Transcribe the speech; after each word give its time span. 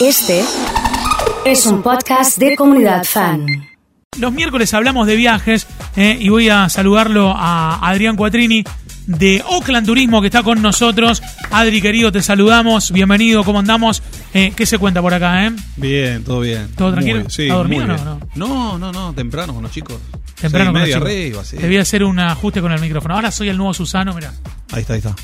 Este 0.00 0.44
es 1.44 1.66
un 1.66 1.82
podcast 1.82 2.38
de 2.38 2.56
comunidad 2.56 3.04
fan. 3.04 3.46
Los 4.18 4.32
miércoles 4.32 4.72
hablamos 4.74 5.06
de 5.06 5.16
viajes 5.16 5.66
eh, 5.96 6.16
y 6.20 6.28
voy 6.28 6.48
a 6.48 6.68
saludarlo 6.68 7.32
a 7.36 7.78
Adrián 7.88 8.16
Cuatrini 8.16 8.64
de 9.06 9.42
Oakland 9.46 9.86
Turismo 9.86 10.20
que 10.20 10.28
está 10.28 10.42
con 10.42 10.60
nosotros. 10.62 11.22
Adri, 11.50 11.80
querido, 11.80 12.12
te 12.12 12.22
saludamos. 12.22 12.92
Bienvenido, 12.92 13.44
¿cómo 13.44 13.58
andamos? 13.58 14.02
Eh, 14.34 14.52
¿Qué 14.54 14.66
se 14.66 14.78
cuenta 14.78 15.00
por 15.02 15.14
acá, 15.14 15.46
eh? 15.46 15.52
Bien, 15.76 16.22
todo 16.24 16.40
bien. 16.40 16.68
¿Todo 16.76 16.92
tranquilo? 16.92 17.16
bien, 17.18 17.30
Sí, 17.30 17.42
¿Está 17.42 17.54
dormido 17.54 17.86
muy 17.86 17.94
o 17.94 18.04
no? 18.04 18.20
No, 18.34 18.78
no, 18.78 18.92
no, 18.92 19.12
temprano 19.14 19.54
con 19.54 19.62
los 19.62 19.72
chicos. 19.72 19.96
Temprano 20.40 20.40
Seis 20.40 20.52
con 20.52 20.64
los 20.64 20.72
media 20.74 20.94
chicos. 20.94 21.08
arriba, 21.08 21.44
sí. 21.44 21.56
Te 21.56 21.66
voy 21.66 21.76
a 21.78 21.82
hacer 21.82 22.04
un 22.04 22.18
ajuste 22.18 22.60
con 22.60 22.72
el 22.72 22.80
micrófono. 22.80 23.14
Ahora 23.14 23.30
soy 23.30 23.48
el 23.48 23.56
nuevo 23.56 23.74
Susano, 23.74 24.14
mira. 24.14 24.32
Ahí 24.72 24.80
está, 24.82 24.94
ahí 24.94 24.98
está. 24.98 25.14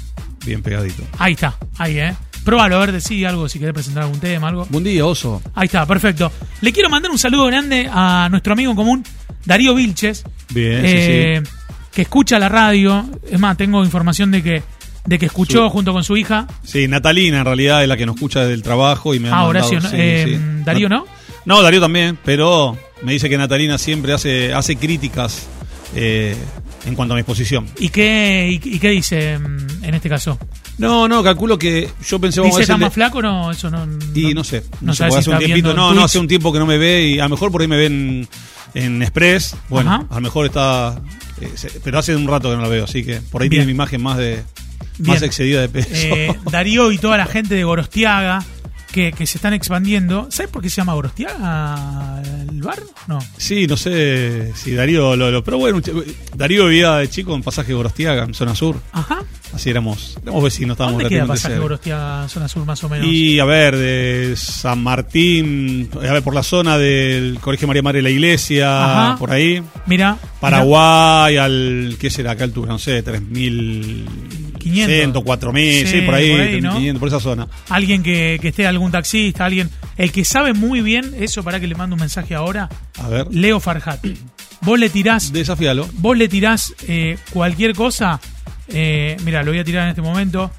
Bien 0.44 0.62
pegadito. 0.62 1.02
Ahí 1.18 1.32
está, 1.34 1.56
ahí, 1.78 1.98
¿eh? 1.98 2.14
Probalo, 2.44 2.76
a 2.76 2.80
ver, 2.80 2.92
decí 2.92 3.24
algo, 3.24 3.48
si 3.48 3.58
querés 3.58 3.72
presentar 3.74 4.02
algún 4.04 4.20
tema, 4.20 4.48
algo. 4.48 4.66
Buen 4.68 4.84
día, 4.84 5.06
oso. 5.06 5.40
Ahí 5.54 5.66
está, 5.66 5.86
perfecto. 5.86 6.30
Le 6.60 6.72
quiero 6.72 6.90
mandar 6.90 7.10
un 7.10 7.18
saludo 7.18 7.46
grande 7.46 7.88
a 7.90 8.28
nuestro 8.30 8.52
amigo 8.52 8.70
en 8.70 8.76
común, 8.76 9.04
Darío 9.46 9.74
Vilches. 9.74 10.24
Bien, 10.50 10.80
eh, 10.84 11.42
sí, 11.42 11.50
Que 11.92 12.02
escucha 12.02 12.38
la 12.38 12.48
radio. 12.50 13.06
Es 13.30 13.40
más, 13.40 13.56
tengo 13.56 13.82
información 13.82 14.30
de 14.30 14.42
que, 14.42 14.62
de 15.06 15.18
que 15.18 15.26
escuchó 15.26 15.64
Su- 15.64 15.70
junto 15.70 15.92
con 15.94 16.04
su 16.04 16.16
hija. 16.18 16.46
sí. 16.64 16.86
Natalina 16.86 17.38
en 17.38 17.44
realidad 17.46 17.82
es 17.82 17.88
la 17.88 17.96
que 17.96 18.04
nos 18.04 18.16
escucha 18.16 18.40
desde 18.40 18.54
el 18.54 18.62
trabajo 18.62 19.14
y 19.14 19.20
me 19.20 19.28
ha 19.28 19.32
Ah, 19.32 19.34
mandado- 19.46 19.50
Horacio, 19.50 19.80
¿no? 19.80 19.88
sí, 19.88 19.96
Eh, 19.98 20.24
sí. 20.26 20.62
Darío, 20.64 20.88
¿no? 20.88 21.06
No, 21.46 21.62
Darío 21.62 21.80
también, 21.80 22.18
pero 22.24 22.76
me 23.02 23.12
dice 23.12 23.28
que 23.30 23.38
Natalina 23.38 23.78
siempre 23.78 24.12
hace, 24.12 24.52
hace 24.52 24.76
críticas 24.76 25.46
eh, 25.96 26.36
en 26.84 26.94
cuanto 26.94 27.14
a 27.14 27.16
mi 27.16 27.20
exposición. 27.20 27.66
¿Y 27.78 27.88
qué, 27.88 28.48
y, 28.50 28.76
y 28.76 28.78
qué 28.78 28.90
dice 28.90 29.38
mm, 29.38 29.84
en 29.84 29.94
este 29.94 30.08
caso? 30.08 30.38
No, 30.78 31.06
no, 31.08 31.22
calculo 31.22 31.58
que 31.58 31.88
yo 32.06 32.18
pensé 32.18 32.42
¿Dice 32.42 32.62
está 32.62 32.76
más 32.76 32.92
flaco 32.92 33.18
o 33.18 33.22
no? 33.22 33.50
Eso 33.50 33.70
no. 33.70 33.86
Y 34.14 34.34
no 34.34 34.42
sé, 34.42 34.64
no, 34.80 34.94
sé, 34.94 35.10
si 35.10 35.18
hace 35.18 35.30
un 35.30 35.38
tiempito, 35.38 35.74
no, 35.74 35.94
no, 35.94 36.04
hace 36.04 36.18
un 36.18 36.28
tiempo 36.28 36.52
que 36.52 36.58
no 36.58 36.66
me 36.66 36.78
ve 36.78 37.06
y 37.08 37.20
a 37.20 37.24
lo 37.24 37.30
mejor 37.30 37.52
por 37.52 37.60
ahí 37.60 37.68
me 37.68 37.76
ven 37.76 38.28
en 38.74 39.02
Express, 39.02 39.56
bueno, 39.68 39.92
Ajá. 39.92 40.06
a 40.10 40.14
lo 40.16 40.20
mejor 40.20 40.46
está, 40.46 41.00
eh, 41.40 41.52
pero 41.84 41.98
hace 41.98 42.16
un 42.16 42.26
rato 42.26 42.50
que 42.50 42.56
no 42.56 42.62
la 42.62 42.68
veo, 42.68 42.84
así 42.84 43.04
que 43.04 43.20
por 43.20 43.42
ahí 43.42 43.48
Bien. 43.48 43.60
tiene 43.60 43.66
mi 43.66 43.76
imagen 43.76 44.02
más 44.02 44.16
de, 44.16 44.42
Bien. 44.98 45.14
más 45.14 45.22
excedida 45.22 45.60
de 45.60 45.68
peso. 45.68 45.90
Eh, 45.92 46.34
Darío 46.50 46.90
y 46.90 46.98
toda 46.98 47.16
la 47.16 47.26
gente 47.26 47.54
de 47.54 47.62
Gorostiaga 47.62 48.44
que, 48.94 49.10
que 49.12 49.26
se 49.26 49.38
están 49.38 49.52
expandiendo. 49.54 50.28
¿Sabes 50.30 50.50
por 50.52 50.62
qué 50.62 50.70
se 50.70 50.76
llama 50.76 50.94
Gorostiaga 50.94 52.22
el 52.48 52.62
bar? 52.62 52.78
No. 53.08 53.18
sí, 53.36 53.66
no 53.66 53.76
sé 53.76 54.52
si 54.54 54.72
Darío 54.72 55.16
lo, 55.16 55.30
lo- 55.32 55.42
pero 55.42 55.58
bueno, 55.58 55.80
Darío 56.36 56.66
vivía 56.68 56.94
de 56.98 57.08
chico 57.10 57.34
en 57.34 57.42
pasaje 57.42 57.74
Gorostiaga, 57.74 58.22
en 58.24 58.34
zona 58.34 58.54
sur, 58.54 58.76
Ajá. 58.92 59.18
así 59.52 59.68
éramos, 59.70 60.16
éramos 60.22 60.44
vecinos, 60.44 60.74
estábamos 60.76 61.02
¿Dónde 61.02 61.14
queda 61.16 61.26
pasaje. 61.26 61.58
Gorostiaga, 61.58 62.28
zona 62.28 62.46
sur 62.48 62.64
más 62.64 62.84
o 62.84 62.88
menos? 62.88 63.06
Y 63.08 63.40
a 63.40 63.44
ver, 63.44 63.76
de 63.76 64.34
San 64.36 64.80
Martín, 64.82 65.90
a 65.96 66.12
ver, 66.12 66.22
por 66.22 66.34
la 66.34 66.42
zona 66.44 66.78
del 66.78 67.38
Colegio 67.40 67.66
María 67.66 67.82
Madre 67.82 67.98
de 67.98 68.02
la 68.04 68.10
Iglesia, 68.10 69.08
Ajá. 69.10 69.18
por 69.18 69.32
ahí. 69.32 69.60
Mira. 69.86 70.16
Paraguay 70.40 71.36
al, 71.36 71.96
¿qué 71.98 72.10
será? 72.10 72.36
¿Qué 72.36 72.44
altura? 72.44 72.72
No 72.72 72.78
sé, 72.78 73.04
3.500, 73.04 74.04
500. 74.64 75.22
4.000, 75.22 75.80
Sí, 75.80 75.86
sí, 75.86 76.00
por 76.02 76.14
ahí, 76.14 76.30
por 76.30 76.40
ahí, 76.40 76.60
¿no? 76.60 76.78
3.500, 76.80 76.98
por 76.98 77.08
esa 77.08 77.20
zona. 77.20 77.48
Alguien 77.68 78.02
que, 78.02 78.38
que 78.40 78.48
esté 78.48 78.66
algún 78.66 78.90
taxista, 78.90 79.44
alguien. 79.44 79.70
El 79.96 80.10
que 80.12 80.24
sabe 80.24 80.52
muy 80.54 80.80
bien 80.80 81.14
eso, 81.18 81.42
para 81.44 81.60
que 81.60 81.66
le 81.66 81.74
mando 81.74 81.94
un 81.94 82.00
mensaje 82.00 82.34
ahora. 82.34 82.68
A 83.02 83.08
ver, 83.08 83.26
Leo 83.30 83.60
Farhat. 83.60 84.04
Vos 84.62 84.78
le 84.78 84.88
tirás. 84.88 85.32
desafíalo. 85.32 85.88
vos 85.94 86.16
le 86.16 86.28
tirás 86.28 86.74
eh, 86.88 87.18
cualquier 87.30 87.74
cosa. 87.74 88.20
Eh, 88.68 89.16
mira, 89.24 89.42
lo 89.42 89.50
voy 89.52 89.60
a 89.60 89.64
tirar 89.64 89.84
en 89.84 89.90
este 89.90 90.02
momento. 90.02 90.50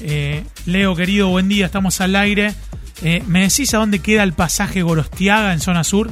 Eh, 0.00 0.42
Leo, 0.66 0.96
querido, 0.96 1.28
buen 1.28 1.48
día, 1.48 1.66
estamos 1.66 2.00
al 2.00 2.16
aire. 2.16 2.54
Eh, 3.02 3.22
¿Me 3.26 3.42
decís 3.42 3.72
a 3.74 3.78
dónde 3.78 4.00
queda 4.00 4.22
el 4.22 4.32
pasaje 4.32 4.82
Gorostiaga 4.82 5.52
en 5.52 5.60
zona 5.60 5.84
sur? 5.84 6.10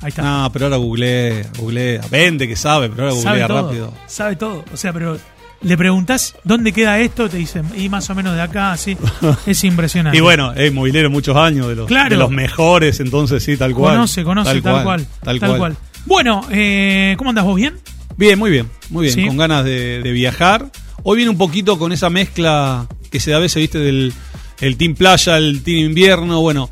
Ahí 0.00 0.08
está. 0.08 0.22
No, 0.22 0.50
pero 0.52 0.66
ahora 0.66 0.76
googleé, 0.76 1.46
googleé. 1.58 2.00
Vende 2.10 2.48
que 2.48 2.56
sabe, 2.56 2.88
pero 2.88 3.08
ahora 3.10 3.20
sabe 3.22 3.46
todo. 3.46 3.62
rápido. 3.62 3.94
Sabe 4.06 4.36
todo. 4.36 4.64
O 4.72 4.76
sea, 4.76 4.92
pero 4.92 5.18
le 5.62 5.76
preguntás 5.76 6.34
dónde 6.44 6.72
queda 6.72 6.98
esto, 7.00 7.28
te 7.28 7.36
dicen, 7.36 7.64
y 7.76 7.88
más 7.88 8.08
o 8.10 8.14
menos 8.14 8.34
de 8.34 8.42
acá, 8.42 8.72
así. 8.72 8.96
Es 9.46 9.62
impresionante. 9.64 10.16
Y 10.18 10.20
bueno, 10.20 10.52
es 10.52 10.72
movilero 10.72 11.10
muchos 11.10 11.36
años, 11.36 11.68
de 11.68 11.76
los, 11.76 11.86
Claro. 11.86 12.10
de 12.10 12.16
los 12.16 12.30
mejores, 12.30 13.00
entonces 13.00 13.42
sí, 13.42 13.56
tal 13.56 13.74
cual. 13.74 13.94
conoce, 13.94 14.24
conoce, 14.24 14.60
tal, 14.60 14.82
cual, 14.82 15.06
Tal, 15.22 15.38
cual. 15.40 15.76
Bueno, 16.06 16.44
eh, 16.50 17.14
¿cómo 17.16 17.30
andás 17.30 17.44
vos? 17.44 17.56
¿Bien? 17.56 17.74
Bien, 18.16 18.38
muy 18.38 18.50
bien, 18.50 18.68
muy 18.90 19.04
bien. 19.06 19.14
Sí. 19.14 19.26
Con 19.26 19.36
ganas 19.36 19.64
de, 19.64 20.02
de 20.02 20.12
viajar. 20.12 20.70
Hoy 21.04 21.16
viene 21.16 21.30
un 21.30 21.38
poquito 21.38 21.78
con 21.78 21.92
esa 21.92 22.10
mezcla 22.10 22.86
que 23.10 23.20
se 23.20 23.30
da 23.30 23.36
a 23.38 23.40
veces, 23.40 23.60
viste, 23.60 23.78
del 23.78 24.12
el 24.60 24.76
Team 24.76 24.94
Playa, 24.94 25.36
el 25.38 25.62
Team 25.62 25.86
Invierno. 25.86 26.40
Bueno, 26.40 26.70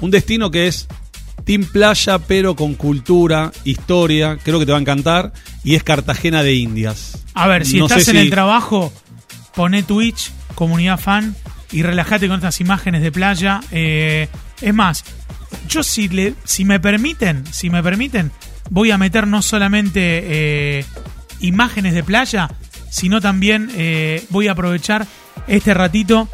un 0.00 0.10
destino 0.10 0.50
que 0.50 0.66
es 0.68 0.86
Team 1.44 1.64
Playa, 1.64 2.18
pero 2.20 2.54
con 2.56 2.74
cultura, 2.74 3.52
historia. 3.64 4.38
Creo 4.42 4.58
que 4.58 4.66
te 4.66 4.72
va 4.72 4.78
a 4.78 4.80
encantar. 4.80 5.32
Y 5.62 5.74
es 5.74 5.82
Cartagena 5.82 6.42
de 6.42 6.54
Indias. 6.54 7.24
A 7.34 7.46
ver, 7.48 7.66
si 7.66 7.78
No 7.78 7.86
estás 7.86 8.06
en 8.08 8.14
si- 8.14 8.20
el 8.20 8.30
trabajo, 8.30 8.92
poné 9.54 9.82
Twitch, 9.82 10.30
comunidad 10.54 10.98
fan, 11.00 11.34
y 11.72 11.82
relájate 11.82 12.28
con 12.28 12.36
estas 12.36 12.60
imágenes 12.60 13.02
de 13.02 13.10
playa. 13.12 13.60
Eh, 13.72 14.28
es 14.60 14.74
más, 14.74 15.04
yo 15.68 15.82
si, 15.82 16.08
le, 16.08 16.34
si 16.44 16.64
me 16.64 16.78
permiten, 16.80 17.44
si 17.52 17.70
me 17.70 17.82
permiten, 17.82 18.30
voy 18.70 18.90
a 18.90 18.98
meter 18.98 19.26
no 19.26 19.42
solamente 19.42 20.00
eh, 20.80 20.84
imágenes 21.40 21.94
de 21.94 22.02
playa, 22.04 22.48
sino 22.90 23.20
también 23.20 23.70
eh, 23.74 24.24
voy 24.30 24.48
a 24.48 24.52
aprovechar 24.52 25.06
este 25.48 25.74
ratito 25.74 26.28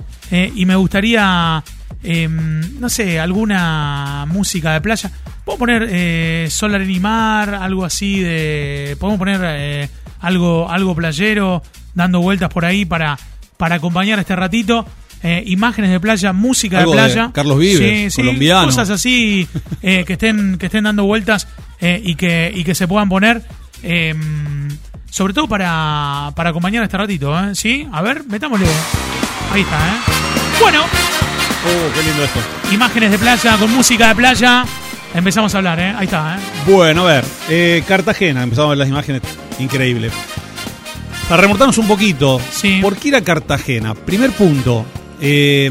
y 0.54 0.64
me 0.66 0.76
gustaría, 0.76 1.64
eh, 2.02 2.28
no 2.28 2.88
sé, 2.88 3.20
alguna 3.20 4.26
música 4.28 4.72
de 4.72 4.80
playa. 4.80 5.10
Puedo 5.44 5.58
poner 5.58 5.86
eh, 5.90 6.48
Solar 6.50 6.82
en 6.82 6.90
y 6.90 7.00
Mar, 7.00 7.54
algo 7.54 7.84
así 7.84 8.20
de... 8.20 8.96
Podemos 8.98 9.18
poner 9.18 9.40
eh, 9.42 9.88
algo, 10.20 10.68
algo 10.68 10.94
playero, 10.94 11.62
dando 11.94 12.20
vueltas 12.20 12.48
por 12.48 12.64
ahí 12.64 12.84
para, 12.84 13.18
para 13.56 13.76
acompañar 13.76 14.18
este 14.18 14.36
ratito. 14.36 14.86
Eh, 15.22 15.42
imágenes 15.46 15.90
de 15.90 16.00
playa, 16.00 16.32
música 16.32 16.78
Algo 16.78 16.94
de 16.94 17.02
de 17.02 17.06
playa. 17.08 17.30
Carlos 17.32 17.58
Vives, 17.58 18.14
colombiano. 18.16 18.66
Cosas 18.66 18.88
así 18.88 19.46
que 19.82 20.04
estén 20.08 20.56
que 20.56 20.66
estén 20.66 20.84
dando 20.84 21.04
vueltas 21.04 21.46
y 21.80 22.14
que 22.14 22.50
y 22.54 22.64
que 22.64 22.74
se 22.74 22.88
puedan 22.88 23.10
poner 23.10 23.42
eh, 23.82 24.14
sobre 25.10 25.34
todo 25.34 25.48
para, 25.48 26.32
para 26.36 26.50
acompañar 26.50 26.84
este 26.84 26.96
ratito. 26.96 27.54
¿Sí? 27.54 27.86
A 27.92 28.00
ver, 28.02 28.24
metámosle. 28.28 28.66
Ahí 29.52 29.62
está, 29.62 29.76
¿eh? 29.76 29.98
Bueno, 30.60 30.84
Oh, 31.62 31.94
qué 31.94 32.02
lindo 32.02 32.24
esto. 32.24 32.40
imágenes 32.72 33.10
de 33.10 33.18
playa 33.18 33.56
con 33.58 33.70
música 33.74 34.08
de 34.08 34.14
playa. 34.14 34.64
Empezamos 35.14 35.54
a 35.54 35.58
hablar, 35.58 35.78
¿eh? 35.80 35.92
Ahí 35.96 36.04
está, 36.04 36.36
¿eh? 36.36 36.40
Bueno, 36.66 37.02
a 37.02 37.14
ver, 37.14 37.24
eh, 37.48 37.82
Cartagena, 37.86 38.42
empezamos 38.44 38.68
a 38.68 38.70
ver 38.70 38.78
las 38.78 38.88
imágenes, 38.88 39.22
increíble. 39.58 40.10
Para 41.28 41.42
remontarnos 41.42 41.76
un 41.78 41.86
poquito, 41.88 42.40
Sí. 42.52 42.78
¿por 42.80 42.96
qué 42.96 43.08
ir 43.08 43.16
a 43.16 43.22
Cartagena? 43.22 43.94
Primer 43.94 44.30
punto, 44.32 44.86
eh, 45.20 45.70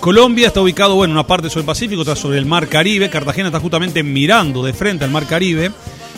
Colombia 0.00 0.46
está 0.48 0.62
ubicado, 0.62 0.94
bueno, 0.96 1.12
una 1.12 1.26
parte 1.26 1.48
sobre 1.48 1.60
el 1.60 1.66
Pacífico, 1.66 2.00
otra 2.02 2.16
sobre 2.16 2.38
el 2.38 2.46
Mar 2.46 2.66
Caribe, 2.68 3.08
Cartagena 3.10 3.48
está 3.48 3.60
justamente 3.60 4.02
mirando 4.02 4.62
de 4.64 4.72
frente 4.72 5.04
al 5.04 5.10
Mar 5.10 5.26
Caribe. 5.26 5.70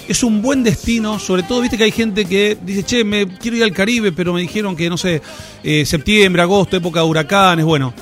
Es 0.08 0.22
un 0.24 0.40
buen 0.42 0.62
destino, 0.64 1.18
sobre 1.18 1.42
todo, 1.44 1.60
viste 1.60 1.76
que 1.78 1.84
hay 1.84 1.92
gente 1.92 2.24
que 2.24 2.56
dice, 2.62 2.84
che, 2.84 3.04
me 3.04 3.26
quiero 3.38 3.56
ir 3.56 3.64
al 3.64 3.72
Caribe, 3.72 4.12
pero 4.12 4.32
me 4.32 4.40
dijeron 4.40 4.74
que, 4.76 4.88
no 4.88 4.96
sé, 4.96 5.20
eh, 5.64 5.84
septiembre, 5.84 6.42
agosto, 6.42 6.76
época 6.76 7.00
de 7.00 7.06
huracanes, 7.06 7.64
bueno, 7.64 7.92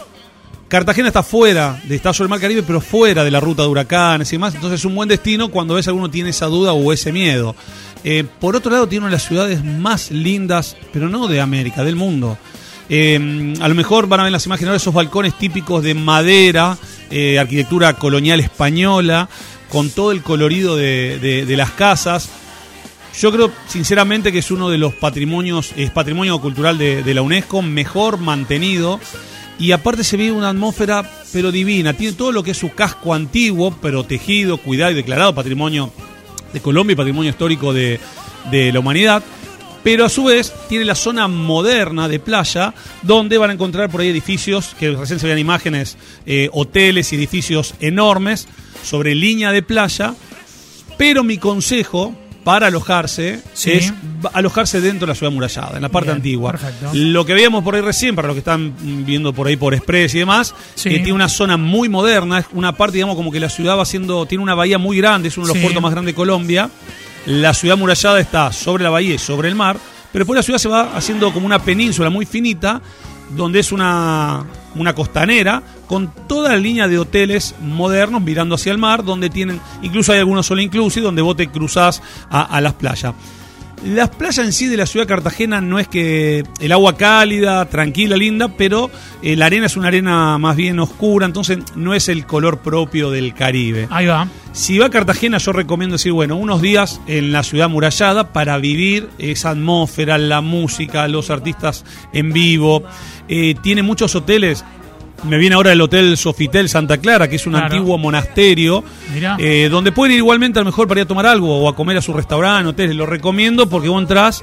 Cartagena 0.70 1.08
está 1.08 1.24
fuera, 1.24 1.82
de, 1.82 1.96
está 1.96 2.12
sobre 2.12 2.26
el 2.26 2.30
Mar 2.30 2.38
Caribe, 2.38 2.62
pero 2.62 2.80
fuera 2.80 3.24
de 3.24 3.30
la 3.32 3.40
ruta 3.40 3.62
de 3.62 3.68
huracanes 3.68 4.32
y 4.32 4.36
demás. 4.36 4.54
Entonces 4.54 4.78
es 4.78 4.84
un 4.84 4.94
buen 4.94 5.08
destino 5.08 5.48
cuando 5.48 5.74
ves 5.74 5.88
alguno 5.88 6.08
tiene 6.08 6.30
esa 6.30 6.46
duda 6.46 6.74
o 6.74 6.92
ese 6.92 7.10
miedo. 7.10 7.56
Eh, 8.04 8.22
por 8.38 8.54
otro 8.54 8.70
lado, 8.70 8.86
tiene 8.86 9.00
una 9.04 9.10
de 9.10 9.16
las 9.16 9.26
ciudades 9.26 9.64
más 9.64 10.12
lindas, 10.12 10.76
pero 10.92 11.08
no 11.08 11.26
de 11.26 11.40
América, 11.40 11.82
del 11.82 11.96
mundo. 11.96 12.38
Eh, 12.88 13.52
a 13.60 13.66
lo 13.66 13.74
mejor 13.74 14.06
van 14.06 14.20
a 14.20 14.22
ver 14.22 14.30
las 14.30 14.46
imágenes 14.46 14.68
ahora 14.68 14.76
esos 14.76 14.94
balcones 14.94 15.36
típicos 15.36 15.82
de 15.82 15.94
madera, 15.94 16.78
eh, 17.10 17.40
arquitectura 17.40 17.94
colonial 17.94 18.38
española, 18.38 19.28
con 19.70 19.90
todo 19.90 20.12
el 20.12 20.22
colorido 20.22 20.76
de, 20.76 21.54
las 21.56 21.72
casas. 21.72 22.28
Yo 23.18 23.32
creo, 23.32 23.50
sinceramente, 23.66 24.30
que 24.30 24.38
es 24.38 24.52
uno 24.52 24.70
de 24.70 24.78
los 24.78 24.94
patrimonios, 24.94 25.72
es 25.76 25.90
patrimonio 25.90 26.40
cultural 26.40 26.78
de 26.78 27.12
la 27.12 27.22
UNESCO, 27.22 27.60
mejor 27.60 28.18
mantenido. 28.18 29.00
Y 29.60 29.72
aparte 29.72 30.02
se 30.02 30.16
ve 30.16 30.32
una 30.32 30.48
atmósfera, 30.48 31.08
pero 31.32 31.52
divina. 31.52 31.92
Tiene 31.92 32.14
todo 32.14 32.32
lo 32.32 32.42
que 32.42 32.52
es 32.52 32.56
su 32.56 32.70
casco 32.70 33.12
antiguo, 33.12 33.70
protegido, 33.70 34.56
cuidado 34.56 34.92
y 34.92 34.94
declarado 34.94 35.34
patrimonio 35.34 35.92
de 36.52 36.60
Colombia 36.60 36.94
y 36.94 36.96
patrimonio 36.96 37.30
histórico 37.30 37.74
de, 37.74 38.00
de 38.50 38.72
la 38.72 38.80
humanidad. 38.80 39.22
Pero 39.82 40.06
a 40.06 40.08
su 40.08 40.24
vez 40.24 40.52
tiene 40.68 40.86
la 40.86 40.94
zona 40.94 41.28
moderna 41.28 42.08
de 42.08 42.18
playa, 42.18 42.74
donde 43.02 43.38
van 43.38 43.50
a 43.50 43.52
encontrar 43.52 43.90
por 43.90 44.00
ahí 44.00 44.08
edificios, 44.08 44.74
que 44.78 44.90
recién 44.90 45.18
se 45.18 45.26
veían 45.26 45.38
imágenes, 45.38 45.98
eh, 46.24 46.48
hoteles 46.52 47.12
y 47.12 47.16
edificios 47.16 47.74
enormes 47.80 48.48
sobre 48.82 49.14
línea 49.14 49.52
de 49.52 49.62
playa. 49.62 50.14
Pero 50.96 51.22
mi 51.22 51.38
consejo 51.38 52.14
para 52.44 52.68
alojarse 52.68 53.42
Sí. 53.52 53.72
es 53.72 53.92
alojarse 54.32 54.80
dentro 54.80 55.06
de 55.06 55.12
la 55.12 55.14
ciudad 55.14 55.32
murallada, 55.32 55.76
en 55.76 55.82
la 55.82 55.88
parte 55.88 56.08
Bien, 56.08 56.16
antigua. 56.16 56.52
perfecto. 56.52 56.90
Lo 56.94 57.24
que 57.26 57.34
veíamos 57.34 57.62
por 57.62 57.74
ahí 57.74 57.80
recién, 57.82 58.16
para 58.16 58.28
los 58.28 58.34
que 58.34 58.38
están 58.40 58.72
viendo 59.04 59.32
por 59.32 59.46
ahí 59.46 59.56
por 59.56 59.74
Express 59.74 60.14
y 60.14 60.20
demás, 60.20 60.54
Sí. 60.74 60.88
que 60.88 60.96
tiene 60.96 61.12
una 61.12 61.28
zona 61.28 61.56
muy 61.56 61.88
moderna, 61.88 62.38
es 62.38 62.46
una 62.52 62.76
parte, 62.76 62.94
digamos, 62.96 63.16
como 63.16 63.30
que 63.30 63.40
la 63.40 63.48
ciudad 63.50 63.76
va 63.78 63.84
siendo, 63.84 64.24
tiene 64.26 64.42
una 64.42 64.54
bahía 64.54 64.78
muy 64.78 64.96
grande, 64.96 65.28
es 65.28 65.36
uno 65.36 65.46
de 65.46 65.52
los 65.52 65.56
Sí. 65.58 65.62
puertos 65.62 65.82
más 65.82 65.92
grandes 65.92 66.12
de 66.14 66.16
Colombia. 66.16 66.70
La 67.26 67.52
ciudad 67.52 67.76
murallada 67.76 68.18
está 68.20 68.52
sobre 68.52 68.82
la 68.84 68.90
bahía 68.90 69.14
y 69.14 69.18
sobre 69.18 69.48
el 69.48 69.54
mar, 69.54 69.76
pero 70.12 70.24
después 70.24 70.36
la 70.36 70.42
ciudad 70.42 70.58
se 70.58 70.68
va 70.68 70.96
haciendo 70.96 71.32
como 71.32 71.44
una 71.46 71.58
península 71.60 72.08
muy 72.10 72.24
finita, 72.26 72.80
donde 73.30 73.60
es 73.60 73.72
una, 73.72 74.44
una 74.74 74.94
costanera 74.94 75.62
con 75.86 76.12
toda 76.28 76.50
la 76.50 76.56
línea 76.56 76.88
de 76.88 76.98
hoteles 76.98 77.54
modernos 77.60 78.22
mirando 78.22 78.54
hacia 78.54 78.72
el 78.72 78.78
mar, 78.78 79.04
donde 79.04 79.30
tienen, 79.30 79.60
incluso 79.82 80.12
hay 80.12 80.18
algunos 80.18 80.46
solo 80.46 80.60
inclusive, 80.60 81.04
donde 81.04 81.22
vos 81.22 81.36
te 81.36 81.48
cruzás 81.48 82.02
a, 82.30 82.42
a 82.42 82.60
las 82.60 82.74
playas. 82.74 83.14
Las 83.84 84.10
playas 84.10 84.44
en 84.44 84.52
sí 84.52 84.66
de 84.66 84.76
la 84.76 84.84
ciudad 84.84 85.06
de 85.06 85.08
Cartagena 85.08 85.62
no 85.62 85.78
es 85.78 85.88
que 85.88 86.44
el 86.60 86.72
agua 86.72 86.98
cálida, 86.98 87.64
tranquila, 87.64 88.14
linda, 88.14 88.48
pero 88.48 88.90
eh, 89.22 89.36
la 89.36 89.46
arena 89.46 89.66
es 89.66 89.76
una 89.76 89.88
arena 89.88 90.36
más 90.36 90.54
bien 90.54 90.78
oscura, 90.80 91.24
entonces 91.24 91.60
no 91.76 91.94
es 91.94 92.10
el 92.10 92.26
color 92.26 92.58
propio 92.58 93.10
del 93.10 93.32
Caribe. 93.32 93.88
Ahí 93.90 94.04
va. 94.04 94.28
Si 94.52 94.76
va 94.78 94.86
a 94.86 94.90
Cartagena, 94.90 95.38
yo 95.38 95.52
recomiendo 95.52 95.94
decir, 95.94 96.12
bueno, 96.12 96.36
unos 96.36 96.60
días 96.60 97.00
en 97.06 97.32
la 97.32 97.42
ciudad 97.42 97.70
murallada 97.70 98.32
para 98.32 98.58
vivir 98.58 99.08
esa 99.18 99.50
atmósfera, 99.50 100.18
la 100.18 100.42
música, 100.42 101.08
los 101.08 101.30
artistas 101.30 101.84
en 102.12 102.32
vivo. 102.32 102.82
Eh, 103.28 103.54
tiene 103.62 103.82
muchos 103.82 104.14
hoteles. 104.14 104.64
Me 105.24 105.36
viene 105.38 105.54
ahora 105.54 105.72
el 105.72 105.80
Hotel 105.80 106.16
Sofitel 106.16 106.68
Santa 106.68 106.96
Clara, 106.98 107.28
que 107.28 107.36
es 107.36 107.46
un 107.46 107.52
Claro. 107.52 107.66
antiguo 107.66 107.98
monasterio, 107.98 108.82
eh, 109.38 109.68
donde 109.70 109.92
pueden 109.92 110.12
ir 110.12 110.18
igualmente 110.18 110.58
a 110.58 110.62
lo 110.62 110.66
mejor 110.66 110.88
para 110.88 111.00
ir 111.00 111.04
a 111.04 111.08
tomar 111.08 111.26
algo 111.26 111.58
o 111.58 111.68
a 111.68 111.76
comer 111.76 111.96
a 111.98 112.02
su 112.02 112.12
restaurante, 112.14 112.68
hoteles. 112.70 112.96
Lo 112.96 113.04
recomiendo 113.06 113.68
porque 113.68 113.88
vos 113.88 114.00
entrás 114.00 114.42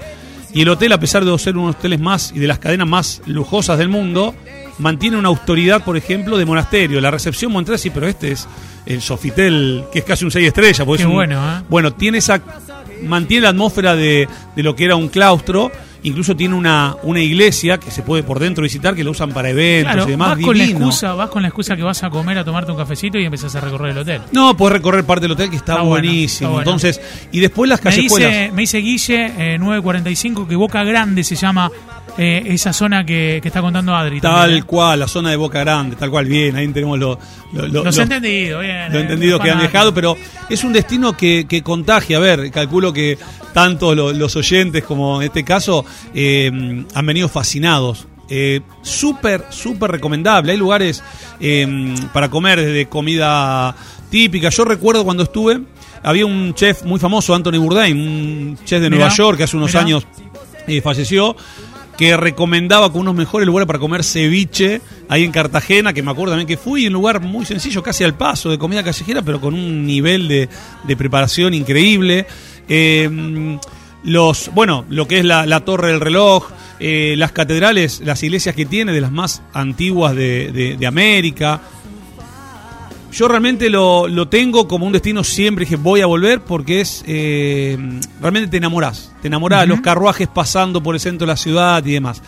y 0.54 0.62
el 0.62 0.70
hotel, 0.70 0.92
a 0.94 1.00
pesar 1.00 1.26
de 1.26 1.38
ser 1.40 1.54
uno 1.58 1.68
de 1.68 1.74
los 1.74 1.80
hoteles 1.80 2.00
más 2.00 2.32
y 2.36 2.40
de 2.40 2.48
las 2.48 2.60
cadenas 2.60 2.88
más 2.88 3.22
lujosas 3.26 3.78
del 3.80 3.90
mundo, 3.90 4.36
mantiene 4.78 5.18
una 5.18 5.30
autoridad, 5.30 5.84
por 5.84 5.98
ejemplo, 5.98 6.38
de 6.38 6.46
monasterio. 6.46 7.02
La 7.02 7.10
recepción, 7.12 7.52
vos 7.52 7.62
entrás, 7.62 7.82
sí, 7.82 7.90
pero 7.90 8.08
este 8.08 8.32
es 8.34 8.48
el 8.86 9.02
Sofitel, 9.02 9.84
que 9.92 10.00
es 10.00 10.06
casi 10.06 10.26
un 10.26 10.32
6 10.32 10.46
estrellas. 10.48 10.86
Qué 10.86 10.94
es 10.94 11.06
un- 11.06 11.14
bueno, 11.14 11.36
¿eh? 11.58 11.64
Bueno, 11.70 11.94
tiene 11.94 12.20
esa, 12.20 12.40
mantiene 13.04 13.44
la 13.44 13.50
atmósfera 13.50 13.96
de, 13.96 14.28
de 14.56 14.64
lo 14.64 14.76
que 14.76 14.86
era 14.86 14.96
un 14.96 15.10
claustro. 15.10 15.72
Incluso 16.08 16.36
tiene 16.36 16.56
una, 16.56 16.96
una 17.04 17.20
iglesia 17.22 17.78
que 17.80 17.92
se 17.92 18.02
puede 18.02 18.24
por 18.24 18.40
dentro 18.40 18.64
visitar, 18.64 18.96
que 18.96 19.04
la 19.04 19.10
usan 19.12 19.32
para 19.32 19.50
eventos 19.50 19.94
Claro, 19.94 20.08
y 20.08 20.12
demás. 20.12 20.30
vas 20.38 20.46
con, 20.46 20.58
la 20.58 20.64
excusa, 20.64 21.14
vas 21.14 21.30
con 21.30 21.42
la 21.42 21.48
excusa 21.50 21.76
que 21.76 21.84
vas 21.84 22.02
a 22.04 22.10
comer, 22.10 22.38
a 22.38 22.44
tomarte 22.46 22.72
un 22.72 22.78
cafecito 22.78 23.18
y 23.20 23.26
empezás 23.26 23.56
a 23.56 23.62
recorrer 23.62 23.92
el 23.92 23.98
hotel. 24.00 24.22
No, 24.32 24.56
puedes 24.58 24.74
recorrer 24.74 25.04
parte 25.04 25.24
del 25.24 25.32
hotel 25.34 25.50
que 25.50 25.56
está, 25.58 25.74
Está 25.74 25.84
bueno, 25.84 26.08
buenísimo. 26.08 26.50
bueno. 26.52 26.62
Entonces, 26.62 27.02
y 27.32 27.40
después 27.40 27.70
las 27.70 27.80
Me 27.84 27.92
callejuelas. 27.92 28.30
dice, 28.32 28.52
me 28.54 28.62
dice 28.62 28.78
Guille, 28.80 29.26
eh, 29.56 29.58
945, 29.60 30.48
que 30.48 30.56
Boca 30.56 30.84
Grande 30.84 31.24
se 31.24 31.36
llama 31.36 31.70
eh, 32.18 32.44
esa 32.48 32.74
zona 32.74 33.06
que, 33.06 33.40
que 33.42 33.48
está 33.50 33.62
contando 33.62 33.96
Adri. 33.96 34.20
Tal 34.22 34.34
también, 34.36 34.60
¿eh? 34.60 34.64
cual, 34.64 35.00
la 35.00 35.08
zona 35.08 35.30
de 35.30 35.36
Boca 35.36 35.60
Grande, 35.60 35.96
tal 35.96 36.10
cual, 36.10 36.26
bien, 36.26 36.56
ahí 36.56 36.68
tenemos 36.70 36.98
lo, 37.00 37.20
lo, 37.54 37.68
lo- 37.68 37.84
Los 37.84 37.96
lo- 37.98 38.04
entendidos, 38.04 38.62
bien. 38.62 38.92
lo 38.92 38.98
eh, 39.00 39.02
entendido 39.02 39.38
no 39.38 39.44
que 39.44 39.52
han 39.52 39.60
dejado, 39.60 39.94
pero 39.94 40.16
es 40.50 40.64
un 40.64 40.74
destino 40.74 41.16
que, 41.16 41.46
que 41.48 41.62
contagia. 41.62 42.18
A 42.18 42.20
ver, 42.20 42.50
calculo 42.52 42.92
que 42.94 43.18
tanto 43.54 43.94
lo- 43.96 44.12
los 44.14 44.36
oyentes 44.36 44.84
como 44.84 45.22
en 45.22 45.28
este 45.28 45.44
caso 45.44 45.86
eh, 46.14 46.84
han 46.94 47.06
venido 47.06 47.30
fascinados. 47.30 48.08
Eh, 48.30 48.60
súper, 48.82 49.46
súper 49.52 49.90
recomendable. 49.90 50.52
Hay 50.52 50.58
lugares 50.58 51.02
eh, 51.40 51.96
para 52.12 52.30
comer 52.30 52.60
desde 52.60 52.88
comida 52.88 53.74
típica. 54.10 54.50
Yo 54.50 54.66
recuerdo 54.66 55.06
cuando 55.06 55.24
estuve, 55.24 55.62
había 56.04 56.26
un 56.26 56.54
chef 56.54 56.84
muy 56.84 57.00
famoso, 57.00 57.34
Anthony 57.34 57.58
Bourdain, 57.58 57.98
un 57.98 58.58
chef 58.66 58.82
de 58.82 58.90
Mirá, 58.90 59.00
Nueva 59.06 59.16
York 59.16 59.38
que 59.38 59.44
hace 59.44 59.56
unos 59.56 59.70
mirá. 59.72 59.80
años 59.82 60.06
eh, 60.68 60.82
falleció, 60.82 61.38
que 61.98 62.16
recomendaba 62.16 62.92
con 62.92 63.02
unos 63.02 63.16
mejores 63.16 63.46
lugares 63.48 63.66
para 63.68 63.80
comer 63.80 64.04
ceviche 64.04 64.82
ahí 65.10 65.24
en 65.24 65.32
Cartagena, 65.32 65.94
que 65.94 66.04
me 66.04 66.12
acuerdo 66.12 66.32
también 66.34 66.48
que 66.48 66.58
fui, 66.58 66.86
un 66.88 66.94
lugar 66.94 67.22
muy 67.22 67.46
sencillo, 67.46 67.82
casi 67.82 68.04
al 68.04 68.14
paso 68.14 68.50
de 68.52 68.58
comida 68.60 68.84
callejera, 68.84 69.22
pero 69.24 69.42
con 69.42 69.54
un 69.54 69.86
nivel 69.86 70.28
de, 70.28 70.48
de 70.88 70.96
preparación 70.98 71.54
increíble. 71.54 72.28
Eh, 72.70 73.58
los, 74.04 74.52
bueno, 74.54 74.86
lo 74.90 75.08
que 75.08 75.20
es 75.20 75.26
la, 75.26 75.46
la 75.46 75.62
torre 75.62 75.90
del 75.92 76.00
reloj, 76.00 76.50
eh, 76.80 77.16
las 77.18 77.32
catedrales, 77.32 78.02
las 78.06 78.22
iglesias 78.24 78.56
que 78.56 78.66
tiene, 78.66 78.92
de 78.94 79.02
las 79.02 79.12
más 79.12 79.42
antiguas 79.54 80.16
de, 80.16 80.52
de- 80.52 80.78
de 80.78 80.88
América. 80.88 81.62
Yo 83.12 83.28
realmente 83.28 83.70
lo, 83.70 84.08
lo 84.08 84.28
tengo 84.28 84.68
como 84.68 84.86
un 84.86 84.92
destino 84.94 85.24
siempre, 85.24 85.66
dije 85.66 85.76
voy 85.78 86.02
a 86.02 86.06
volver 86.06 86.42
porque 86.42 86.82
es, 86.82 87.04
eh, 87.08 87.78
realmente 88.22 88.50
te 88.50 88.58
enamorás, 88.58 89.12
te 89.22 89.28
enamorás, 89.28 89.62
Ujú. 89.64 89.70
los 89.70 89.82
carruajes 89.82 90.28
pasando 90.28 90.84
por 90.84 90.94
el 90.96 91.00
centro 91.02 91.26
de 91.26 91.32
la 91.34 91.38
ciudad 91.38 91.84
y 91.86 91.94
demás. 91.94 92.22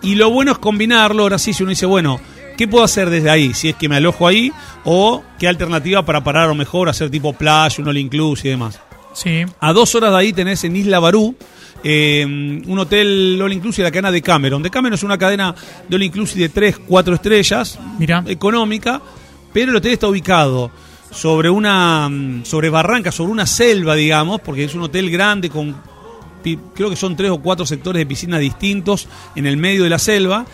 Y 0.00 0.14
lo 0.14 0.30
bueno 0.30 0.52
es 0.52 0.58
combinarlo, 0.58 1.24
ahora 1.24 1.38
sí, 1.38 1.52
si 1.52 1.62
uno 1.64 1.70
dice, 1.70 1.86
bueno, 1.86 2.20
¿qué 2.56 2.66
puedo 2.68 2.84
hacer 2.84 3.10
desde 3.10 3.30
ahí? 3.30 3.52
Si 3.52 3.68
es 3.68 3.74
que 3.76 3.88
me 3.88 3.96
alojo 3.96 4.26
ahí, 4.26 4.52
o 4.84 5.22
qué 5.38 5.48
alternativa 5.48 6.04
para 6.04 6.22
parar 6.24 6.48
o 6.50 6.54
mejor, 6.54 6.88
hacer 6.88 7.10
tipo 7.10 7.32
playa, 7.32 7.74
un 7.78 7.88
all 7.88 7.98
inclusive 7.98 8.48
y 8.48 8.52
demás. 8.52 8.80
Sí, 9.14 9.42
A 9.60 9.72
dos 9.72 9.94
horas 9.94 10.10
de 10.12 10.16
ahí 10.18 10.32
tenés 10.32 10.64
en 10.64 10.74
Isla 10.74 10.98
Barú 10.98 11.36
eh, 11.84 12.24
un 12.24 12.78
hotel 12.78 13.38
all 13.42 13.52
inclusive 13.52 13.84
de 13.84 13.90
la 13.90 13.92
cadena 13.92 14.10
de 14.12 14.22
Cameron. 14.22 14.62
De 14.62 14.70
Cameron 14.70 14.94
es 14.94 15.02
una 15.02 15.18
cadena 15.18 15.54
de 15.88 15.96
all 15.96 16.02
inclusive 16.02 16.42
de 16.44 16.48
3, 16.48 16.78
4 16.86 17.14
estrellas, 17.16 17.78
Mirá. 17.98 18.24
económica, 18.26 19.02
pero 19.52 19.70
el 19.70 19.76
hotel 19.76 19.92
está 19.92 20.08
ubicado 20.08 20.70
sobre 21.10 21.50
una 21.50 22.08
mm, 22.08 22.44
sobre 22.44 22.70
barranca, 22.70 23.12
sobre 23.12 23.32
una 23.32 23.46
selva, 23.46 23.94
digamos, 23.94 24.40
porque 24.40 24.64
es 24.64 24.74
un 24.74 24.82
hotel 24.82 25.10
grande 25.10 25.50
con 25.50 25.74
creo 26.74 26.90
que 26.90 26.96
son 26.96 27.16
tres 27.16 27.30
o 27.30 27.38
cuatro 27.38 27.64
sectores 27.64 28.00
de 28.00 28.06
piscina 28.06 28.38
distintos 28.38 29.08
en 29.36 29.46
el 29.46 29.56
medio 29.56 29.84
de 29.84 29.90
la 29.90 29.98
selva. 29.98 30.44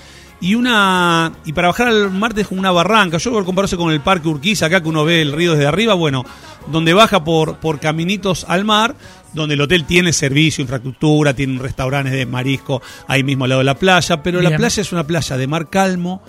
Y 0.40 0.54
una 0.54 1.32
y 1.44 1.52
para 1.52 1.68
bajar 1.68 1.88
al 1.88 2.12
mar 2.12 2.32
es 2.38 2.46
una 2.50 2.70
barranca. 2.70 3.18
Yo 3.18 3.32
voy 3.32 3.42
a 3.42 3.44
compararse 3.44 3.76
con 3.76 3.92
el 3.92 4.00
Parque 4.00 4.28
Urquiza, 4.28 4.66
acá 4.66 4.80
que 4.80 4.88
uno 4.88 5.04
ve 5.04 5.20
el 5.20 5.32
río 5.32 5.52
desde 5.52 5.66
arriba, 5.66 5.94
bueno, 5.94 6.24
donde 6.70 6.94
baja 6.94 7.24
por, 7.24 7.56
por 7.56 7.80
caminitos 7.80 8.44
al 8.48 8.64
mar, 8.64 8.94
donde 9.32 9.54
el 9.54 9.60
hotel 9.60 9.84
tiene 9.84 10.12
servicio, 10.12 10.62
infraestructura, 10.62 11.34
tiene 11.34 11.58
restaurantes 11.60 12.12
de 12.12 12.24
marisco 12.24 12.80
ahí 13.08 13.24
mismo 13.24 13.44
al 13.44 13.50
lado 13.50 13.60
de 13.60 13.64
la 13.64 13.74
playa, 13.74 14.22
pero 14.22 14.40
la 14.40 14.56
playa 14.56 14.80
es 14.80 14.92
una 14.92 15.04
playa 15.04 15.36
de 15.36 15.46
mar 15.48 15.68
calmo, 15.70 16.22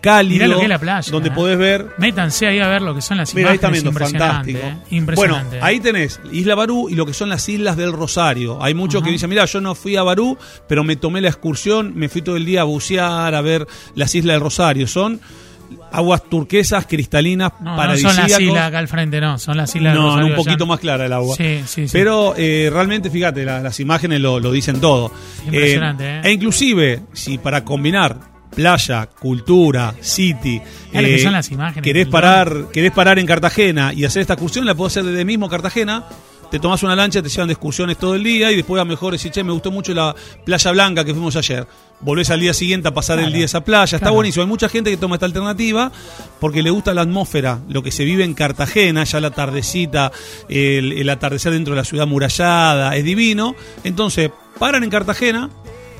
cálido, 0.00 0.34
Mirá 0.44 0.48
lo 0.48 0.56
que 0.58 0.62
es 0.64 0.68
la 0.68 0.78
playa. 0.78 1.10
donde 1.12 1.28
eh. 1.28 1.32
podés 1.32 1.58
ver 1.58 1.86
Métanse 1.98 2.46
ahí 2.46 2.58
a 2.58 2.68
ver 2.68 2.82
lo 2.82 2.94
que 2.94 3.00
son 3.02 3.18
las 3.18 3.34
Mira, 3.34 3.50
ahí 3.50 3.56
imágenes. 3.56 3.78
está 3.78 3.82
viendo, 3.84 3.90
impresionante, 3.90 4.52
fantástico. 4.54 4.86
eh. 4.90 4.96
Impresionante. 4.96 5.48
Bueno, 5.50 5.64
ahí 5.66 5.80
tenés 5.80 6.20
Isla 6.32 6.54
Barú 6.54 6.88
y 6.88 6.94
lo 6.94 7.06
que 7.06 7.12
son 7.14 7.28
las 7.28 7.48
Islas 7.48 7.76
del 7.76 7.92
Rosario. 7.92 8.62
Hay 8.62 8.74
muchos 8.74 9.02
que 9.02 9.10
dicen, 9.10 9.28
mira, 9.30 9.44
yo 9.44 9.60
no 9.60 9.74
fui 9.74 9.96
a 9.96 10.02
Barú, 10.02 10.36
pero 10.66 10.84
me 10.84 10.96
tomé 10.96 11.20
la 11.20 11.28
excursión, 11.28 11.92
me 11.94 12.08
fui 12.08 12.22
todo 12.22 12.36
el 12.36 12.44
día 12.44 12.62
a 12.62 12.64
bucear, 12.64 13.34
a 13.34 13.40
ver 13.40 13.66
las 13.94 14.14
Islas 14.14 14.34
del 14.34 14.40
Rosario. 14.42 14.86
Son 14.86 15.20
aguas 15.92 16.24
turquesas, 16.28 16.84
cristalinas, 16.86 17.52
No, 17.60 17.70
no 17.70 17.76
paradisíacos. 17.76 18.16
son 18.16 18.22
las 18.30 18.40
islas 18.40 18.66
acá 18.68 18.78
al 18.80 18.88
frente, 18.88 19.20
no, 19.20 19.38
son 19.38 19.56
las 19.56 19.74
islas 19.76 19.92
del 19.94 20.02
No, 20.02 20.14
un 20.26 20.34
poquito 20.34 20.66
más 20.66 20.80
clara 20.80 21.06
el 21.06 21.12
agua. 21.12 21.36
Sí, 21.36 21.60
sí, 21.66 21.86
sí. 21.86 21.92
Pero 21.92 22.34
eh, 22.36 22.68
realmente, 22.72 23.08
fíjate, 23.10 23.44
la- 23.44 23.60
las 23.60 23.78
imágenes 23.78 24.20
lo, 24.20 24.40
lo 24.40 24.50
dicen 24.50 24.80
todo. 24.80 25.12
Impresionante, 25.44 26.04
¿eh? 26.16 26.20
E 26.24 26.32
inclusive, 26.32 27.02
si 27.12 27.38
para 27.38 27.64
combinar 27.64 28.16
playa, 28.54 29.06
cultura, 29.06 29.94
city, 30.00 30.60
que 30.92 31.18
son 31.18 31.32
las 31.32 31.50
imágenes 31.50 31.84
querés 31.84 32.08
parar, 32.08 32.66
querés 32.72 32.92
parar 32.92 33.18
en 33.18 33.26
Cartagena 33.26 33.92
y 33.94 34.04
hacer 34.04 34.22
esta 34.22 34.34
excursión, 34.34 34.66
la 34.66 34.74
podés 34.74 34.94
hacer 34.94 35.04
desde 35.04 35.24
mismo 35.24 35.48
Cartagena. 35.48 36.04
Te 36.50 36.58
tomás 36.58 36.82
una 36.82 36.96
lancha, 36.96 37.22
te 37.22 37.28
llevan 37.28 37.46
de 37.46 37.52
excursiones 37.52 37.96
todo 37.96 38.16
el 38.16 38.24
día 38.24 38.50
y 38.50 38.56
después 38.56 38.80
a 38.80 38.84
lo 38.84 38.90
mejor 38.90 39.12
decís, 39.12 39.30
che, 39.30 39.44
me 39.44 39.52
gustó 39.52 39.70
mucho 39.70 39.94
la 39.94 40.16
Playa 40.44 40.72
Blanca 40.72 41.04
que 41.04 41.12
fuimos 41.12 41.36
ayer. 41.36 41.64
Volvés 42.00 42.28
al 42.30 42.40
día 42.40 42.52
siguiente 42.52 42.88
a 42.88 42.94
pasar 42.94 43.20
el 43.20 43.32
día 43.32 43.44
esa 43.44 43.62
playa. 43.62 43.96
Está 43.96 44.10
buenísimo. 44.10 44.42
Hay 44.42 44.48
mucha 44.48 44.68
gente 44.68 44.90
que 44.90 44.96
toma 44.96 45.14
esta 45.14 45.26
alternativa 45.26 45.92
porque 46.40 46.64
le 46.64 46.70
gusta 46.70 46.92
la 46.92 47.02
atmósfera, 47.02 47.60
lo 47.68 47.84
que 47.84 47.92
se 47.92 48.04
vive 48.04 48.24
en 48.24 48.34
Cartagena, 48.34 49.04
ya 49.04 49.20
la 49.20 49.30
tardecita, 49.30 50.10
el, 50.48 50.90
el 50.90 51.08
atardecer 51.08 51.52
dentro 51.52 51.74
de 51.74 51.82
la 51.82 51.84
ciudad 51.84 52.08
murallada, 52.08 52.96
es 52.96 53.04
divino. 53.04 53.54
Entonces, 53.84 54.32
paran 54.58 54.82
en 54.82 54.90
Cartagena, 54.90 55.50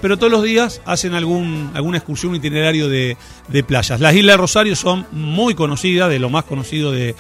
pero 0.00 0.16
todos 0.16 0.30
los 0.32 0.42
días 0.42 0.80
hacen 0.84 1.14
algún, 1.14 1.70
alguna 1.74 1.98
excursión, 1.98 2.30
un 2.30 2.36
itinerario 2.36 2.88
de, 2.88 3.16
de 3.48 3.62
playas. 3.64 4.00
Las 4.00 4.14
Islas 4.14 4.34
de 4.34 4.36
Rosario 4.38 4.76
son 4.76 5.06
muy 5.12 5.54
conocidas, 5.54 6.08
de 6.10 6.18
lo 6.18 6.30
más 6.30 6.44
conocido 6.44 6.92
de, 6.92 7.14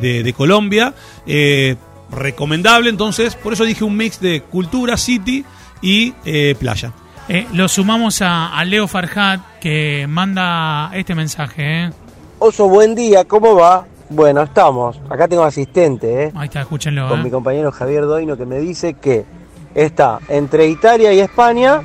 de- 0.00 0.22
de 0.22 0.32
Colombia. 0.32 0.94
Eh, 1.26 1.76
recomendable, 2.10 2.88
entonces, 2.90 3.34
por 3.34 3.52
eso 3.52 3.64
dije 3.64 3.82
un 3.84 3.96
mix 3.96 4.20
de 4.20 4.40
cultura, 4.42 4.96
city 4.96 5.44
y 5.82 6.14
eh, 6.24 6.54
playa. 6.58 6.92
Eh, 7.28 7.46
lo 7.52 7.68
sumamos 7.68 8.22
a, 8.22 8.56
a 8.56 8.64
Leo 8.64 8.86
Farhat 8.86 9.40
que 9.60 10.06
manda 10.08 10.90
este 10.94 11.14
mensaje. 11.14 11.84
¿eh? 11.86 11.90
Oso, 12.38 12.68
buen 12.68 12.94
día, 12.94 13.24
¿cómo 13.24 13.56
va? 13.56 13.86
Bueno, 14.08 14.42
estamos. 14.42 15.00
Acá 15.10 15.26
tengo 15.26 15.42
asistente, 15.42 16.24
¿eh? 16.26 16.32
Ahí 16.36 16.46
está, 16.46 16.60
escúchenlo. 16.60 17.08
Con 17.08 17.20
¿eh? 17.20 17.22
mi 17.24 17.30
compañero 17.30 17.72
Javier 17.72 18.02
Doino 18.02 18.36
que 18.36 18.46
me 18.46 18.60
dice 18.60 18.94
que 18.94 19.24
está 19.74 20.20
entre 20.28 20.68
Italia 20.68 21.12
y 21.12 21.18
España 21.18 21.82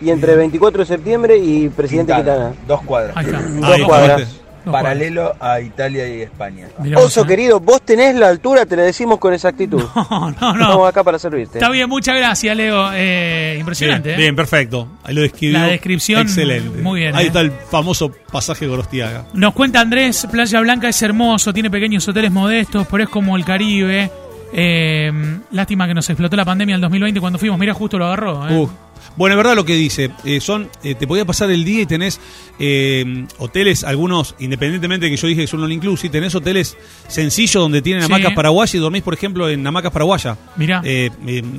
y 0.00 0.10
entre 0.10 0.36
24 0.36 0.80
de 0.80 0.86
septiembre 0.86 1.36
y 1.38 1.68
Presidente 1.68 2.14
Quintana. 2.14 2.52
Dos 2.66 2.82
cuadras. 2.82 3.16
Ahí 3.16 3.26
está. 3.26 3.40
Dos 3.42 3.70
Ahí, 3.70 3.82
cuadras. 3.82 4.20
Dos 4.64 4.72
paralelo 4.72 5.34
a 5.40 5.60
Italia 5.60 6.06
y 6.08 6.22
España. 6.22 6.66
Mirá 6.80 6.98
vos, 6.98 7.06
Oso 7.06 7.22
¿eh? 7.22 7.26
querido, 7.26 7.58
vos 7.58 7.80
tenés 7.82 8.14
la 8.16 8.28
altura, 8.28 8.66
te 8.66 8.76
lo 8.76 8.82
decimos 8.82 9.18
con 9.18 9.32
exactitud. 9.32 9.82
No, 10.10 10.30
no, 10.30 10.52
no. 10.54 10.60
Estamos 10.62 10.88
acá 10.88 11.04
para 11.04 11.18
servirte. 11.18 11.58
Está 11.58 11.70
bien, 11.70 11.88
muchas 11.88 12.16
gracias, 12.16 12.56
Leo. 12.56 12.90
Eh, 12.92 13.56
impresionante, 13.58 14.10
Bien, 14.10 14.18
¿eh? 14.20 14.22
bien, 14.24 14.36
perfecto. 14.36 14.88
Ahí 15.04 15.14
lo 15.14 15.22
describió. 15.22 15.58
La 15.58 15.66
descripción, 15.66 16.20
Excelente. 16.22 16.82
muy 16.82 17.00
bien, 17.00 17.14
Ahí 17.16 17.24
¿eh? 17.24 17.26
está 17.28 17.40
el 17.40 17.50
famoso 17.50 18.10
pasaje 18.30 18.66
Gorostiaga. 18.66 19.24
Nos 19.32 19.54
cuenta 19.54 19.80
Andrés, 19.80 20.26
Playa 20.30 20.60
Blanca 20.60 20.88
es 20.88 21.00
hermoso, 21.02 21.52
tiene 21.52 21.70
pequeños 21.70 22.06
hoteles 22.08 22.30
modestos, 22.30 22.86
pero 22.90 23.04
es 23.04 23.10
como 23.10 23.36
el 23.36 23.44
Caribe. 23.44 24.10
Eh, 24.52 25.12
lástima 25.50 25.86
que 25.86 25.94
nos 25.94 26.08
explotó 26.08 26.36
la 26.36 26.44
pandemia 26.44 26.74
en 26.74 26.76
el 26.76 26.80
2020 26.82 27.20
cuando 27.20 27.38
fuimos. 27.38 27.58
Mira, 27.58 27.74
justo 27.74 27.98
lo 27.98 28.06
agarró. 28.06 28.48
¿eh? 28.48 28.68
Bueno, 29.16 29.34
es 29.34 29.36
verdad 29.38 29.56
lo 29.56 29.64
que 29.64 29.74
dice. 29.74 30.10
Eh, 30.24 30.40
son, 30.40 30.68
eh, 30.84 30.94
te 30.94 31.06
podía 31.06 31.24
pasar 31.24 31.50
el 31.50 31.64
día 31.64 31.82
y 31.82 31.86
tenés 31.86 32.20
eh, 32.60 33.26
hoteles, 33.38 33.82
algunos, 33.84 34.34
independientemente 34.38 35.06
de 35.06 35.10
que 35.10 35.16
yo 35.16 35.26
dije 35.26 35.40
que 35.42 35.46
son 35.46 35.62
all 35.64 35.72
inclusive, 35.72 36.10
tenés 36.10 36.34
hoteles 36.34 36.76
sencillos 37.08 37.54
donde 37.62 37.82
tienen 37.82 38.02
Sí. 38.04 38.12
hamacas 38.12 38.32
paraguayas 38.34 38.74
y 38.74 38.78
dormís, 38.78 39.02
por 39.02 39.14
ejemplo, 39.14 39.48
en 39.48 39.66
hamacas 39.66 39.90
paraguayas. 39.92 40.38
Mirá. 40.56 40.82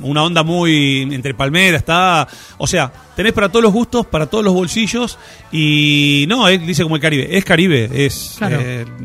Una 0.02 0.22
onda 0.24 0.42
muy 0.42 1.02
entre 1.12 1.34
palmeras, 1.34 1.80
está. 1.80 2.26
O 2.58 2.66
sea, 2.66 2.90
tenés 3.14 3.32
para 3.32 3.48
todos 3.50 3.62
los 3.62 3.72
gustos, 3.72 4.06
para 4.06 4.26
todos 4.26 4.42
los 4.44 4.54
bolsillos. 4.54 5.18
Y 5.52 6.24
no, 6.28 6.48
él 6.48 6.66
dice 6.66 6.82
como 6.82 6.96
el 6.96 7.02
Caribe. 7.02 7.36
Es 7.36 7.44
Caribe, 7.44 7.90
es 7.92 8.36
Claro. 8.38 8.58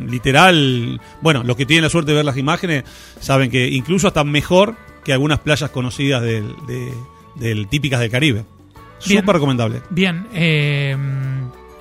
literal. 0.08 1.00
Bueno, 1.22 1.44
los 1.44 1.56
que 1.58 1.66
tienen 1.66 1.84
la 1.84 1.90
suerte 1.90 2.12
de 2.12 2.16
ver 2.18 2.26
las 2.26 2.38
imágenes 2.38 2.84
saben 3.20 3.50
que 3.50 3.68
incluso 3.68 4.08
hasta 4.08 4.24
mejor 4.24 4.76
que 5.04 5.14
algunas 5.14 5.40
playas 5.40 5.70
conocidas 5.70 6.22
del, 6.22 6.56
de- 6.68 6.94
del 7.36 7.68
típicas 7.68 8.00
del 8.00 8.10
Caribe. 8.10 8.46
Bien. 9.08 9.20
Súper 9.22 9.36
recomendable. 9.36 9.82
Bien, 9.90 10.26
eh, 10.34 10.96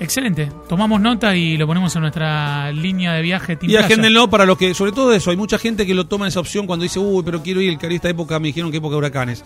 excelente. 0.01 0.51
Tomamos 0.69 1.01
nota 1.01 1.35
y 1.37 1.57
lo 1.57 1.67
ponemos 1.67 1.95
en 1.95 2.03
nuestra 2.03 2.71
línea 2.73 3.13
de 3.15 3.23
viaje. 3.23 3.57
Team 3.57 3.71
Y 3.71 3.75
Playa. 3.75 3.87
agéndenlo 3.87 4.29
para 4.29 4.45
los 4.45 4.59
que, 4.59 4.75
sobre 4.75 4.93
todo 4.93 5.13
eso, 5.15 5.31
hay 5.31 5.37
mucha 5.37 5.57
gente 5.59 5.87
que 5.87 5.95
lo 5.95 6.07
toma 6.07 6.29
esa 6.29 6.41
opción 6.41 6.67
cuando 6.67 6.83
dice, 6.83 6.99
uy, 6.99 7.23
pero 7.25 7.43
quiero 7.43 7.61
ir 7.63 7.71
al 7.71 7.79
Caribe 7.79 7.97
esta 7.97 8.09
época, 8.11 8.39
me 8.41 8.49
dijeron 8.49 8.71
que 8.71 8.77
época 8.79 8.93
de 8.93 8.99
huracanes. 8.99 9.45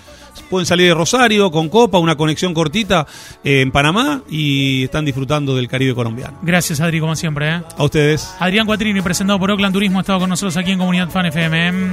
Pueden 0.51 0.67
salir 0.67 0.89
de 0.89 0.95
Rosario 0.95 1.51
con 1.51 1.69
Copa, 1.69 1.99
una 1.99 2.17
conexión 2.17 2.53
cortita 2.55 3.07
eh, 3.45 3.61
en 3.61 3.71
Panamá 3.71 4.23
y 4.29 4.85
están 4.85 5.05
disfrutando 5.05 5.55
del 5.55 5.69
Caribe 5.69 5.95
colombiano. 5.95 6.39
Gracias, 6.43 6.81
Adri, 6.81 6.99
como 7.01 7.15
siempre. 7.15 7.49
¿eh? 7.57 7.63
A 7.77 7.85
ustedes. 7.85 8.35
Adrián 8.41 8.67
Cuatrini, 8.67 9.03
presentado 9.03 9.39
por 9.39 9.51
Oakland 9.53 9.75
Turismo, 9.75 9.99
ha 9.99 10.01
estado 10.01 10.19
con 10.21 10.31
nosotros 10.31 10.57
aquí 10.57 10.73
en 10.73 10.79
Comunidad 10.79 11.11
Fan 11.11 11.27
FM. 11.27 11.93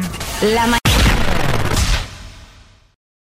La 0.54 0.66